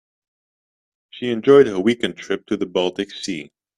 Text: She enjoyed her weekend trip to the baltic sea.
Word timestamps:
She 1.11 1.29
enjoyed 1.29 1.67
her 1.67 1.79
weekend 1.79 2.17
trip 2.17 2.47
to 2.47 2.57
the 2.57 2.65
baltic 2.65 3.11
sea. 3.11 3.51